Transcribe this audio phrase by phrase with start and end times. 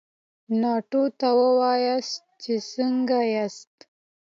[0.61, 3.73] ناټو ته ووایاست چې څنګه ياست؟